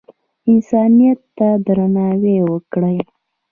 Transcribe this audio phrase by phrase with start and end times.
[0.51, 2.97] انسانیت ته درناوی وکړئ